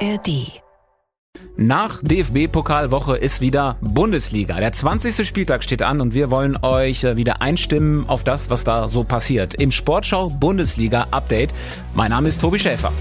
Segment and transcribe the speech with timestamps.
[0.00, 0.60] ARD.
[1.56, 4.56] Nach DFB-Pokalwoche ist wieder Bundesliga.
[4.56, 5.26] Der 20.
[5.26, 9.04] Spieltag steht an und wir wollen euch äh, wieder einstimmen auf das, was da so
[9.04, 9.54] passiert.
[9.54, 11.54] Im Sportschau Bundesliga Update.
[11.94, 12.92] Mein Name ist Tobi Schäfer.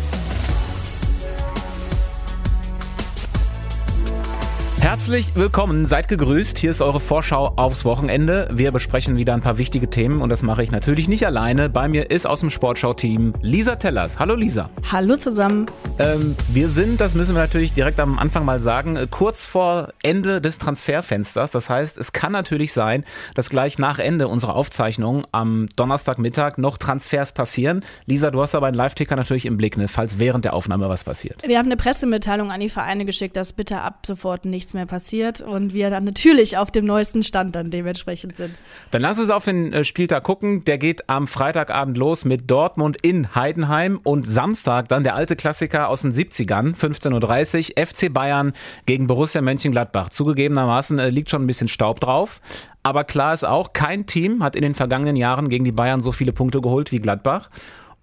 [4.95, 6.57] Herzlich willkommen, seid gegrüßt.
[6.57, 8.47] Hier ist eure Vorschau aufs Wochenende.
[8.53, 11.67] Wir besprechen wieder ein paar wichtige Themen und das mache ich natürlich nicht alleine.
[11.67, 14.19] Bei mir ist aus dem Sportschau-Team Lisa Tellers.
[14.19, 14.69] Hallo Lisa.
[14.89, 15.65] Hallo zusammen.
[15.99, 19.89] Ähm, wir sind, das müssen wir natürlich direkt am Anfang mal sagen, äh, kurz vor
[20.01, 21.51] Ende des Transferfensters.
[21.51, 23.03] Das heißt, es kann natürlich sein,
[23.33, 27.83] dass gleich nach Ende unserer Aufzeichnung am Donnerstagmittag noch Transfers passieren.
[28.05, 31.03] Lisa, du hast aber einen Live-Ticker natürlich im Blick, ne, falls während der Aufnahme was
[31.03, 31.45] passiert.
[31.45, 35.41] Wir haben eine Pressemitteilung an die Vereine geschickt, dass bitte ab sofort nichts mehr passiert
[35.41, 38.55] und wir dann natürlich auf dem neuesten Stand dann dementsprechend sind.
[38.91, 40.63] Dann lass uns auf den äh, Spieltag gucken.
[40.65, 45.89] Der geht am Freitagabend los mit Dortmund in Heidenheim und Samstag dann der alte Klassiker
[45.89, 48.53] aus den 70ern, 15.30 Uhr, FC Bayern
[48.85, 50.09] gegen Borussia Mönchengladbach.
[50.09, 52.41] Zugegebenermaßen äh, liegt schon ein bisschen Staub drauf.
[52.83, 56.11] Aber klar ist auch, kein Team hat in den vergangenen Jahren gegen die Bayern so
[56.11, 57.49] viele Punkte geholt wie Gladbach.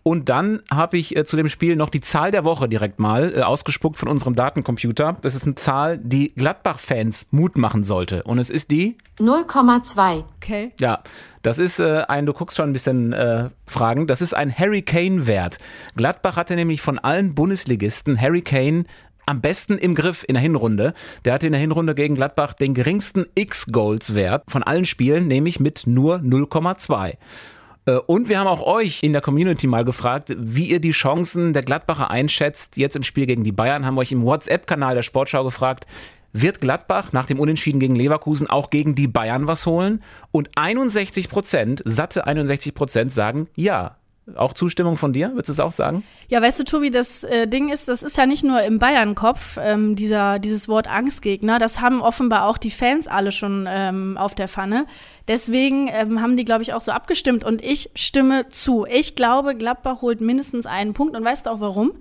[0.02, 3.32] Und dann habe ich äh, zu dem Spiel noch die Zahl der Woche direkt mal
[3.34, 5.16] äh, ausgespuckt von unserem Datencomputer.
[5.22, 8.24] Das ist eine Zahl, die Gladbach-Fans Mut machen sollte.
[8.24, 10.24] Und es ist die 0,2.
[10.36, 10.72] Okay.
[10.80, 11.02] ja,
[11.42, 14.82] das ist äh, ein, du guckst schon ein bisschen äh, Fragen, das ist ein Harry
[14.82, 15.58] Kane-Wert.
[15.96, 18.84] Gladbach hatte nämlich von allen Bundesligisten Harry Kane
[19.26, 20.94] am besten im Griff in der Hinrunde.
[21.24, 25.86] Der hatte in der Hinrunde gegen Gladbach den geringsten X-Goals-Wert von allen Spielen, nämlich mit
[25.86, 27.16] nur 0,2.
[27.86, 31.52] Äh, Und wir haben auch euch in der Community mal gefragt, wie ihr die Chancen
[31.52, 32.76] der Gladbacher einschätzt.
[32.76, 35.86] Jetzt im Spiel gegen die Bayern haben wir euch im WhatsApp-Kanal der Sportschau gefragt,
[36.32, 40.02] wird Gladbach nach dem Unentschieden gegen Leverkusen auch gegen die Bayern was holen?
[40.30, 43.96] Und 61 Prozent, satte 61 Prozent sagen ja.
[44.36, 46.04] Auch Zustimmung von dir, würdest du es auch sagen?
[46.28, 49.58] Ja, weißt du, Tobi, das äh, Ding ist, das ist ja nicht nur im Bayern-Kopf,
[49.60, 51.58] ähm, dieser, dieses Wort Angstgegner.
[51.58, 54.86] Das haben offenbar auch die Fans alle schon ähm, auf der Pfanne.
[55.26, 57.42] Deswegen ähm, haben die, glaube ich, auch so abgestimmt.
[57.42, 58.86] Und ich stimme zu.
[58.88, 61.16] Ich glaube, Gladbach holt mindestens einen Punkt.
[61.16, 61.92] Und weißt du auch warum?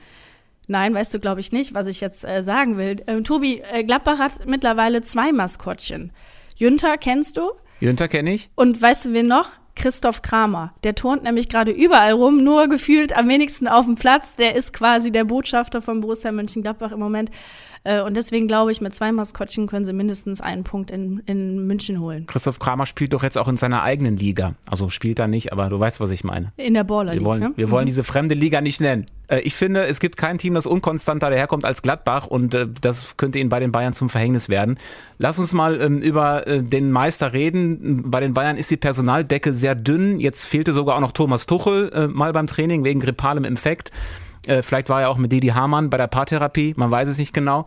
[0.68, 2.98] Nein, weißt du, glaube ich nicht, was ich jetzt äh, sagen will.
[3.08, 6.12] Ähm, Tobi, äh, Gladbach hat mittlerweile zwei Maskottchen.
[6.56, 7.50] Jünter kennst du?
[7.80, 8.52] Jünter kenne ich.
[8.53, 9.50] Und weißt du wen noch?
[9.76, 10.74] Christoph Kramer.
[10.84, 14.36] Der turnt nämlich gerade überall rum, nur gefühlt am wenigsten auf dem Platz.
[14.36, 17.32] Der ist quasi der Botschafter von Borussia Mönchengladbach im Moment.
[17.84, 21.66] Äh, Und deswegen glaube ich, mit zwei Maskottchen können sie mindestens einen Punkt in, in
[21.66, 22.25] München holen.
[22.28, 24.53] Christoph Kramer spielt doch jetzt auch in seiner eigenen Liga.
[24.69, 26.52] Also spielt er nicht, aber du weißt, was ich meine.
[26.58, 27.53] In der Baller Wir League, wollen, ne?
[27.56, 29.06] wir wollen diese fremde Liga nicht nennen.
[29.28, 33.18] Äh, Ich finde, es gibt kein Team, das unkonstanter daherkommt als Gladbach und äh, das
[33.18, 34.78] könnte ihnen bei den Bayern zum Verhängnis werden.
[35.18, 38.12] Lass uns mal ähm, über den Meister reden.
[38.12, 40.20] Bei den Bayern ist die Personaldecke sehr dünn.
[40.20, 43.91] Jetzt fehlte sogar auch noch Thomas Tuchel mal beim Training wegen grippalem Infekt.
[44.47, 47.34] Äh, Vielleicht war er auch mit Didi Hamann bei der Paartherapie, man weiß es nicht
[47.34, 47.66] genau.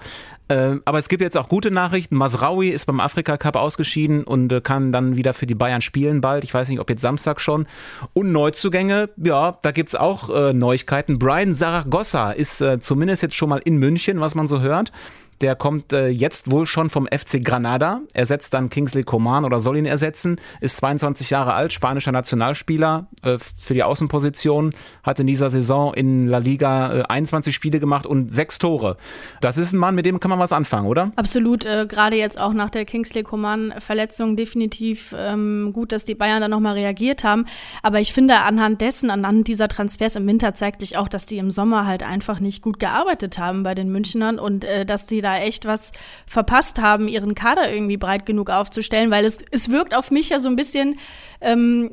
[0.49, 2.17] Äh, Aber es gibt jetzt auch gute Nachrichten.
[2.17, 6.21] Masraoui ist beim Afrika Cup ausgeschieden und äh, kann dann wieder für die Bayern spielen
[6.21, 6.45] bald.
[6.45, 7.67] Ich weiß nicht, ob jetzt Samstag schon.
[8.13, 11.19] Und Neuzugänge, ja, da gibt's auch äh, Neuigkeiten.
[11.19, 14.93] Brian Zaragoza ist äh, zumindest jetzt schon mal in München, was man so hört.
[15.41, 19.77] Der kommt äh, jetzt wohl schon vom FC Granada, ersetzt dann Kingsley Coman oder soll
[19.77, 24.71] ihn ersetzen, ist 22 Jahre alt, spanischer Nationalspieler äh, für die Außenposition,
[25.03, 28.97] hat in dieser Saison in La Liga äh, 21 Spiele gemacht und sechs Tore.
[29.41, 31.11] Das ist ein Mann, mit dem kann man was anfangen, oder?
[31.17, 36.41] Absolut, äh, gerade jetzt auch nach der Kingsley Coman-Verletzung definitiv ähm, gut, dass die Bayern
[36.41, 37.47] da nochmal reagiert haben.
[37.83, 41.39] Aber ich finde, anhand dessen, anhand dieser Transfers im Winter zeigt sich auch, dass die
[41.39, 45.21] im Sommer halt einfach nicht gut gearbeitet haben bei den Münchnern und äh, dass die
[45.25, 45.91] da echt was
[46.27, 50.39] verpasst haben, ihren Kader irgendwie breit genug aufzustellen, weil es, es wirkt auf mich ja
[50.39, 50.99] so ein bisschen.
[51.41, 51.91] Ähm,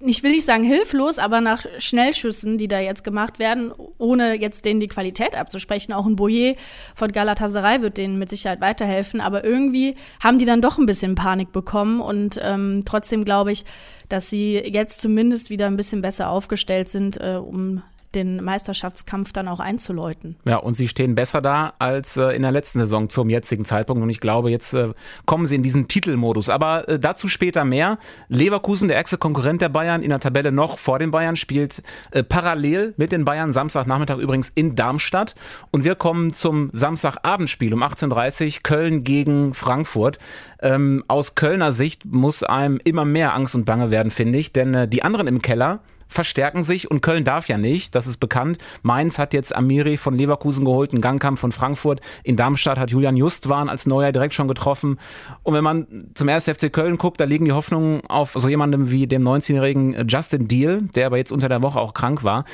[0.00, 4.64] ich will nicht sagen hilflos, aber nach Schnellschüssen, die da jetzt gemacht werden, ohne jetzt
[4.64, 5.92] denen die Qualität abzusprechen.
[5.92, 6.54] Auch ein Boyer
[6.94, 9.20] von Galatasaray wird denen mit Sicherheit weiterhelfen.
[9.20, 12.00] Aber irgendwie haben die dann doch ein bisschen Panik bekommen.
[12.00, 13.64] Und ähm, trotzdem glaube ich,
[14.08, 17.82] dass sie jetzt zumindest wieder ein bisschen besser aufgestellt sind, äh, um
[18.14, 20.36] den Meisterschaftskampf dann auch einzuläuten.
[20.48, 24.02] Ja, und sie stehen besser da als äh, in der letzten Saison zum jetzigen Zeitpunkt.
[24.02, 24.92] Und ich glaube, jetzt äh,
[25.26, 26.48] kommen sie in diesen Titelmodus.
[26.48, 27.98] Aber äh, dazu später mehr.
[28.28, 32.22] Leverkusen, der ärgste Konkurrent der Bayern, in der Tabelle noch vor den Bayern, spielt äh,
[32.22, 35.34] parallel mit den Bayern Samstagnachmittag übrigens in Darmstadt.
[35.70, 40.18] Und wir kommen zum Samstagabendspiel um 18.30 Uhr, Köln gegen Frankfurt.
[40.60, 44.52] Ähm, aus Kölner Sicht muss einem immer mehr Angst und Bange werden, finde ich.
[44.52, 48.18] Denn äh, die anderen im Keller, verstärken sich und Köln darf ja nicht, das ist
[48.18, 48.58] bekannt.
[48.82, 52.00] Mainz hat jetzt Amiri von Leverkusen geholt, einen Gangkampf von Frankfurt.
[52.24, 54.98] In Darmstadt hat Julian Justwan als Neuer direkt schon getroffen.
[55.42, 56.46] Und wenn man zum 1.
[56.46, 60.82] FC Köln guckt, da liegen die Hoffnungen auf so jemandem wie dem 19-jährigen Justin Deal,
[60.94, 62.44] der aber jetzt unter der Woche auch krank war.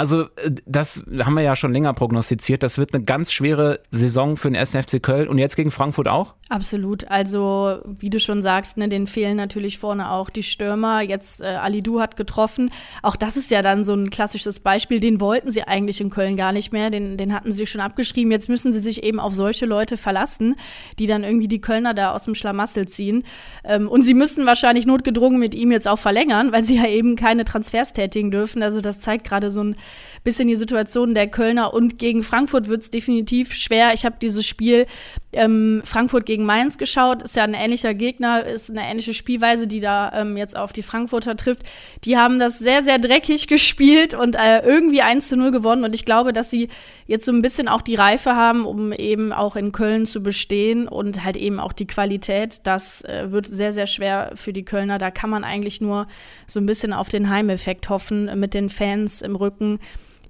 [0.00, 2.62] Also äh, das haben wir ja schon länger prognostiziert.
[2.62, 4.70] Das wird eine ganz schwere Saison für den 1.
[4.70, 6.36] FC Köln und jetzt gegen Frankfurt auch?
[6.48, 7.06] Absolut.
[7.10, 11.02] Also wie du schon sagst, ne, denen fehlen natürlich vorne auch die Stürmer.
[11.02, 12.70] Jetzt äh, Alidu hat getroffen.
[13.02, 15.00] Auch das ist ja dann so ein klassisches Beispiel.
[15.00, 16.88] Den wollten sie eigentlich in Köln gar nicht mehr.
[16.88, 18.32] Den, den hatten sie schon abgeschrieben.
[18.32, 20.56] Jetzt müssen sie sich eben auf solche Leute verlassen,
[20.98, 23.22] die dann irgendwie die Kölner da aus dem Schlamassel ziehen.
[23.64, 27.16] Ähm, und sie müssen wahrscheinlich notgedrungen mit ihm jetzt auch verlängern, weil sie ja eben
[27.16, 28.62] keine Transfers tätigen dürfen.
[28.62, 29.76] Also das zeigt gerade so ein
[30.24, 31.72] bisschen die Situation der Kölner.
[31.74, 33.92] Und gegen Frankfurt wird es definitiv schwer.
[33.94, 34.86] Ich habe dieses Spiel
[35.32, 37.22] ähm, Frankfurt gegen Mainz geschaut.
[37.22, 40.82] Ist ja ein ähnlicher Gegner, ist eine ähnliche Spielweise, die da ähm, jetzt auf die
[40.82, 41.62] Frankfurter trifft.
[42.04, 45.84] Die haben das sehr, sehr dreckig gespielt und äh, irgendwie 1 zu 0 gewonnen.
[45.84, 46.68] Und ich glaube, dass sie
[47.06, 50.88] jetzt so ein bisschen auch die Reife haben, um eben auch in Köln zu bestehen
[50.88, 52.60] und halt eben auch die Qualität.
[52.64, 54.98] Das äh, wird sehr, sehr schwer für die Kölner.
[54.98, 56.06] Da kann man eigentlich nur
[56.46, 59.78] so ein bisschen auf den Heimeffekt hoffen mit den Fans im Rücken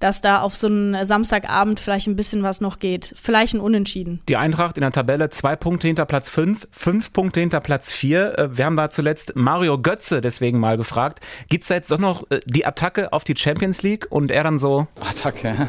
[0.00, 3.14] dass da auf so einen Samstagabend vielleicht ein bisschen was noch geht.
[3.17, 4.20] Vielleicht ein Unentschieden.
[4.29, 8.38] Die Eintracht in der Tabelle zwei Punkte hinter Platz fünf, fünf Punkte hinter Platz vier.
[8.38, 11.20] Äh, wir haben da zuletzt Mario Götze deswegen mal gefragt.
[11.49, 14.06] Gibt es da jetzt doch noch äh, die Attacke auf die Champions League?
[14.11, 14.88] Und er dann so.
[15.00, 15.69] Attacke.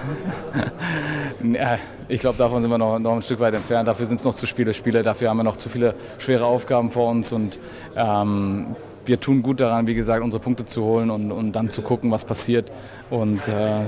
[2.07, 3.87] ich glaube, davon sind wir noch, noch ein Stück weit entfernt.
[3.87, 5.01] Dafür sind es noch zu viele Spiele.
[5.01, 7.33] Dafür haben wir noch zu viele schwere Aufgaben vor uns.
[7.33, 7.59] Und
[7.97, 8.75] ähm,
[9.05, 12.11] wir tun gut daran, wie gesagt, unsere Punkte zu holen und, und dann zu gucken,
[12.11, 12.71] was passiert.
[13.09, 13.81] Und äh,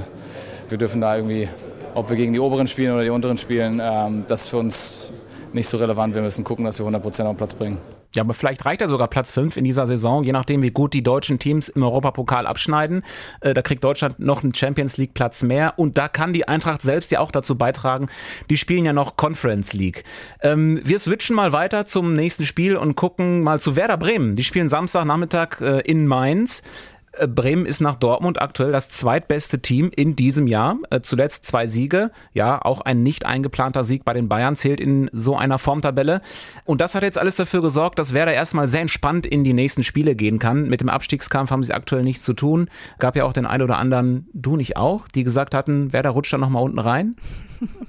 [0.69, 1.47] wir dürfen da irgendwie,
[1.93, 5.11] ob wir gegen die Oberen spielen oder die Unteren spielen, ähm, das ist für uns
[5.51, 6.15] nicht so relevant.
[6.15, 7.77] Wir müssen gucken, dass wir 100 Prozent auf den Platz bringen.
[8.15, 10.93] Ja, aber vielleicht reicht ja sogar Platz 5 in dieser Saison, je nachdem, wie gut
[10.93, 13.03] die deutschen Teams im Europapokal abschneiden.
[13.41, 16.81] Äh, da kriegt Deutschland noch einen Champions League Platz mehr und da kann die Eintracht
[16.81, 18.09] selbst ja auch dazu beitragen.
[18.49, 20.03] Die spielen ja noch Conference League.
[20.41, 24.35] Ähm, wir switchen mal weiter zum nächsten Spiel und gucken mal zu Werder Bremen.
[24.35, 26.61] Die spielen Samstagnachmittag äh, in Mainz.
[27.13, 30.77] Äh, Bremen ist nach Dortmund aktuell das zweitbeste Team in diesem Jahr.
[30.89, 32.11] Äh, zuletzt zwei Siege.
[32.33, 36.21] Ja, auch ein nicht eingeplanter Sieg bei den Bayern zählt in so einer Formtabelle.
[36.65, 39.83] Und das hat jetzt alles dafür gesorgt, dass Werder erstmal sehr entspannt in die nächsten
[39.83, 40.67] Spiele gehen kann.
[40.67, 42.69] Mit dem Abstiegskampf haben sie aktuell nichts zu tun.
[42.99, 46.33] Gab ja auch den einen oder anderen, du nicht auch, die gesagt hatten, Werder rutscht
[46.33, 47.15] da nochmal unten rein.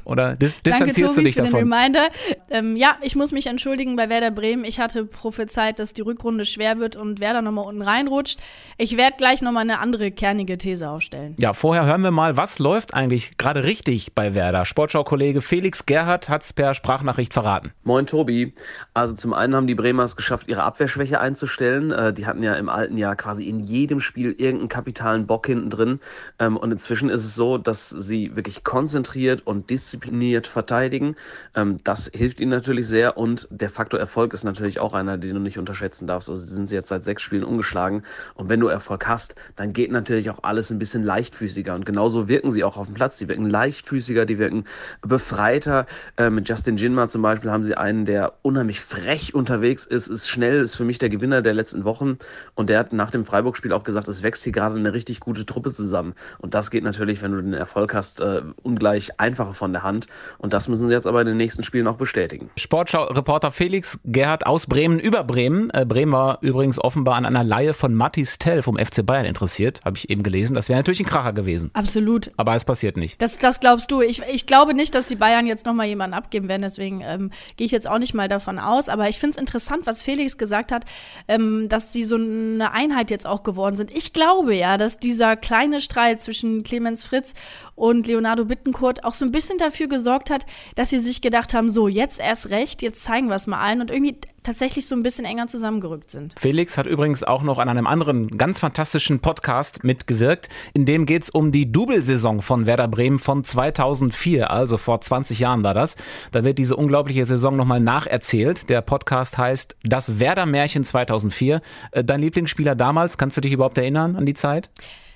[0.04, 1.70] Oder dis distanzierst Danke, Tobi, du dich für davon?
[1.70, 2.08] Den Reminder.
[2.50, 4.64] Ähm, ja, ich muss mich entschuldigen bei Werder Bremen.
[4.64, 8.38] Ich hatte prophezeit, dass die Rückrunde schwer wird und Werder nochmal unten reinrutscht.
[8.78, 11.34] Ich werde gleich nochmal eine andere kernige These aufstellen.
[11.38, 14.64] Ja, vorher hören wir mal, was läuft eigentlich gerade richtig bei Werder.
[14.64, 17.72] Sportschau-Kollege Felix Gerhardt hat es per Sprachnachricht verraten.
[17.82, 18.54] Moin Tobi.
[18.92, 21.90] Also zum einen haben die Bremers geschafft, ihre Abwehrschwäche einzustellen.
[21.92, 25.70] Äh, die hatten ja im alten Jahr quasi in jedem Spiel irgendeinen kapitalen Bock hinten
[25.70, 26.00] drin.
[26.38, 31.14] Ähm, und inzwischen ist es so, dass sie wirklich konzentriert und diszipliniert verteidigen.
[31.54, 35.34] Ähm, das hilft ihnen natürlich sehr und der Faktor Erfolg ist natürlich auch einer, den
[35.34, 36.28] du nicht unterschätzen darfst.
[36.28, 38.02] Also sie sind jetzt seit sechs Spielen ungeschlagen
[38.34, 42.28] und wenn du Erfolg hast, dann geht natürlich auch alles ein bisschen leichtfüßiger und genauso
[42.28, 43.18] wirken sie auch auf dem Platz.
[43.18, 44.64] Die wirken leichtfüßiger, die wirken
[45.02, 45.86] befreiter.
[46.16, 50.28] Äh, mit Justin Jinma zum Beispiel haben sie einen, der unheimlich frech unterwegs ist, ist
[50.28, 52.18] schnell, ist für mich der Gewinner der letzten Wochen
[52.54, 55.46] und der hat nach dem Freiburg-Spiel auch gesagt, es wächst hier gerade eine richtig gute
[55.46, 59.72] Truppe zusammen und das geht natürlich, wenn du den Erfolg hast, äh, ungleich einfacher von
[59.72, 60.06] der Hand.
[60.38, 62.50] Und das müssen sie jetzt aber in den nächsten Spielen auch bestätigen.
[62.58, 65.70] Sportschau-Reporter Felix Gerhard aus Bremen über Bremen.
[65.70, 69.80] Äh, Bremen war übrigens offenbar an einer Laie von Mattis Tell vom FC Bayern interessiert,
[69.84, 70.54] habe ich eben gelesen.
[70.54, 71.70] Das wäre natürlich ein Kracher gewesen.
[71.74, 72.30] Absolut.
[72.36, 73.20] Aber es passiert nicht.
[73.20, 74.00] Das, das glaubst du.
[74.00, 76.62] Ich, ich glaube nicht, dass die Bayern jetzt nochmal jemanden abgeben werden.
[76.62, 78.88] Deswegen ähm, gehe ich jetzt auch nicht mal davon aus.
[78.88, 80.84] Aber ich finde es interessant, was Felix gesagt hat,
[81.28, 83.90] ähm, dass die so eine Einheit jetzt auch geworden sind.
[83.90, 87.34] Ich glaube ja, dass dieser kleine Streit zwischen Clemens Fritz
[87.74, 91.70] und Leonardo Bittencourt auch so ein bisschen dafür gesorgt hat, dass sie sich gedacht haben,
[91.70, 95.02] so, jetzt erst recht, jetzt zeigen wir es mal allen und irgendwie tatsächlich so ein
[95.02, 96.34] bisschen enger zusammengerückt sind.
[96.38, 100.48] Felix hat übrigens auch noch an einem anderen ganz fantastischen Podcast mitgewirkt.
[100.74, 105.38] In dem geht es um die Double-Saison von Werder Bremen von 2004, also vor 20
[105.40, 105.96] Jahren war das.
[106.30, 108.68] Da wird diese unglaubliche Saison nochmal nacherzählt.
[108.70, 111.60] Der Podcast heißt Das Werder-Märchen 2004.
[111.90, 114.70] Äh, dein Lieblingsspieler damals, kannst du dich überhaupt erinnern an die Zeit?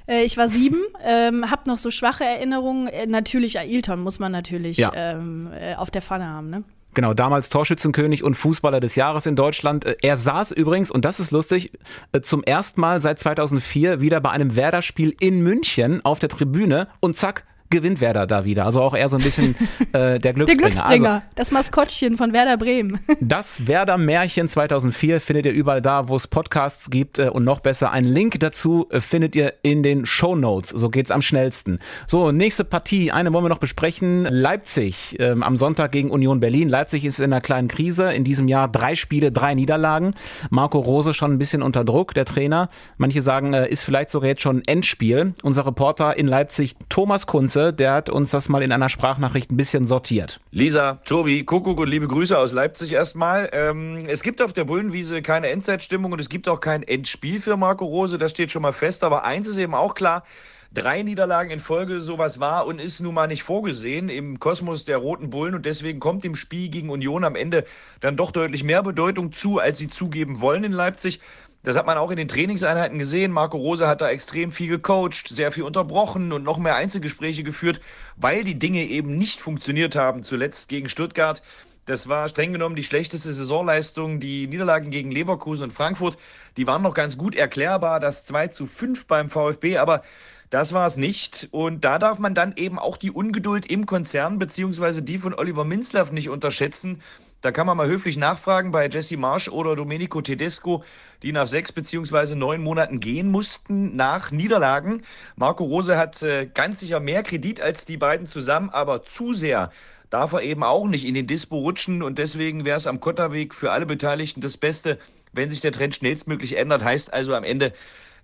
[0.08, 2.88] Äh, ich war sieben, ähm, habe noch so schwache Erinnerungen.
[2.88, 4.90] Äh, natürlich Ailton muss man natürlich ja.
[4.94, 6.64] ähm, äh, auf der Pfanne haben, ne?
[6.98, 9.84] Genau, damals Torschützenkönig und Fußballer des Jahres in Deutschland.
[9.84, 11.70] Äh, er saß übrigens, und das ist lustig,
[12.10, 16.88] äh, zum ersten Mal seit 2004 wieder bei einem Werder-Spiel in München auf der Tribüne
[16.98, 18.64] und zack, gewinnt Werder da wieder.
[18.64, 19.54] Also auch eher so ein bisschen
[19.92, 20.46] äh, der Glücksbringer.
[20.46, 22.98] Der Glücksbringer, also, das Maskottchen von Werder Bremen.
[23.20, 27.92] das Werder-Märchen 2004 findet ihr überall da, wo es Podcasts gibt äh, und noch besser,
[27.92, 30.70] einen Link dazu äh, findet ihr in den Show Notes.
[30.70, 31.78] So geht's am schnellsten.
[32.06, 34.24] So, nächste Partie, eine wollen wir noch besprechen.
[34.24, 36.68] Leipzig ähm, am Sonntag gegen Union Berlin.
[36.68, 38.12] Leipzig ist in einer kleinen Krise.
[38.12, 40.14] In diesem Jahr drei Spiele, drei Niederlagen.
[40.50, 42.68] Marco Rose schon ein bisschen unter Druck, der Trainer.
[42.96, 45.34] Manche sagen, äh, ist vielleicht sogar jetzt schon Endspiel.
[45.42, 49.56] Unser Reporter in Leipzig, Thomas Kunze, der hat uns das mal in einer Sprachnachricht ein
[49.56, 50.40] bisschen sortiert.
[50.50, 53.48] Lisa, Tobi, Kuckuck und liebe Grüße aus Leipzig erstmal.
[53.52, 57.56] Ähm, es gibt auf der Bullenwiese keine Endzeitstimmung und es gibt auch kein Endspiel für
[57.56, 59.04] Marco Rose, das steht schon mal fest.
[59.04, 60.24] Aber eins ist eben auch klar,
[60.72, 64.98] drei Niederlagen in Folge, sowas war und ist nun mal nicht vorgesehen im Kosmos der
[64.98, 67.64] Roten Bullen und deswegen kommt dem Spiel gegen Union am Ende
[68.00, 71.20] dann doch deutlich mehr Bedeutung zu, als sie zugeben wollen in Leipzig.
[71.64, 73.32] Das hat man auch in den Trainingseinheiten gesehen.
[73.32, 77.80] Marco Rose hat da extrem viel gecoacht, sehr viel unterbrochen und noch mehr Einzelgespräche geführt,
[78.16, 81.42] weil die Dinge eben nicht funktioniert haben, zuletzt gegen Stuttgart.
[81.84, 84.20] Das war streng genommen die schlechteste Saisonleistung.
[84.20, 86.16] Die Niederlagen gegen Leverkusen und Frankfurt,
[86.56, 87.98] die waren noch ganz gut erklärbar.
[87.98, 90.02] Das 2 zu 5 beim VfB, aber
[90.50, 91.48] das war es nicht.
[91.50, 95.64] Und da darf man dann eben auch die Ungeduld im Konzern beziehungsweise die von Oliver
[95.64, 97.02] Minzlaff nicht unterschätzen.
[97.40, 100.82] Da kann man mal höflich nachfragen bei Jesse Marsch oder Domenico Tedesco,
[101.22, 105.02] die nach sechs beziehungsweise neun Monaten gehen mussten nach Niederlagen.
[105.36, 109.70] Marco Rose hat äh, ganz sicher mehr Kredit als die beiden zusammen, aber zu sehr
[110.10, 113.54] darf er eben auch nicht in den Dispo rutschen und deswegen wäre es am Kotterweg
[113.54, 114.98] für alle Beteiligten das Beste,
[115.32, 116.82] wenn sich der Trend schnellstmöglich ändert.
[116.82, 117.72] Heißt also am Ende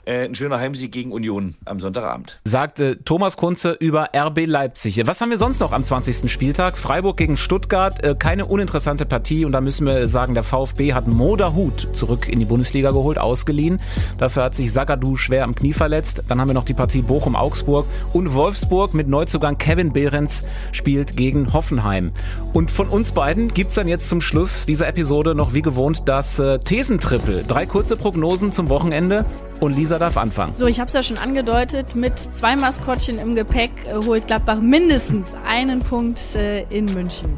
[0.07, 2.41] äh, ein schöner Heimsieg gegen Union am Sonntagabend.
[2.45, 5.01] Sagte Thomas Kunze über RB Leipzig.
[5.07, 6.31] Was haben wir sonst noch am 20.
[6.31, 6.79] Spieltag?
[6.79, 11.07] Freiburg gegen Stuttgart, äh, keine uninteressante Partie und da müssen wir sagen, der VfB hat
[11.07, 13.81] Moderhut zurück in die Bundesliga geholt, ausgeliehen.
[14.19, 16.23] Dafür hat sich Sagadu schwer am Knie verletzt.
[16.29, 21.53] Dann haben wir noch die Partie Bochum-Augsburg und Wolfsburg mit Neuzugang Kevin Behrens spielt gegen
[21.53, 22.13] Hoffenheim.
[22.53, 26.39] Und von uns beiden gibt's dann jetzt zum Schluss dieser Episode noch wie gewohnt das
[26.39, 27.45] äh, Thesentrippel.
[27.47, 29.25] Drei kurze Prognosen zum Wochenende
[29.65, 30.53] und Lisa darf anfangen.
[30.53, 34.61] So, ich habe es ja schon angedeutet, mit zwei Maskottchen im Gepäck äh, holt Gladbach
[34.61, 37.37] mindestens einen Punkt äh, in München.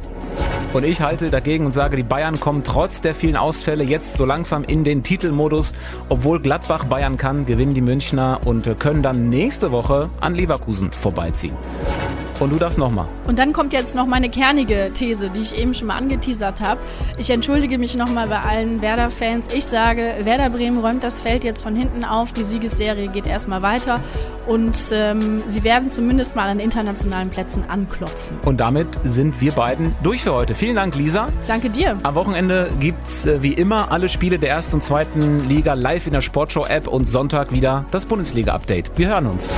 [0.73, 4.25] Und ich halte dagegen und sage, die Bayern kommen trotz der vielen Ausfälle jetzt so
[4.25, 5.73] langsam in den Titelmodus.
[6.09, 10.93] Obwohl Gladbach Bayern kann, gewinnen die Münchner und äh, können dann nächste Woche an Leverkusen
[10.93, 11.57] vorbeiziehen.
[12.39, 13.07] Und du darfst nochmal.
[13.27, 16.81] Und dann kommt jetzt noch meine kernige These, die ich eben schon mal angeteasert habe.
[17.19, 19.49] Ich entschuldige mich nochmal bei allen Werder-Fans.
[19.55, 22.33] Ich sage, Werder Bremen räumt das Feld jetzt von hinten auf.
[22.33, 24.01] Die Siegesserie geht erstmal weiter.
[24.47, 28.39] Und ähm, sie werden zumindest mal an internationalen Plätzen anklopfen.
[28.45, 30.55] Und damit sind wir beiden durch für heute.
[30.55, 31.27] Vielen Dank, Lisa.
[31.49, 31.97] Danke dir.
[32.03, 36.13] Am Wochenende gibt's äh, wie immer alle Spiele der ersten und zweiten Liga live in
[36.13, 38.99] der Sportshow-App und Sonntag wieder das Bundesliga-Update.
[38.99, 39.53] Wir hören uns.